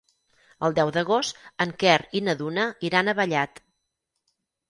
[0.67, 3.61] El deu d'agost en Quer i na Duna iran a Vallat.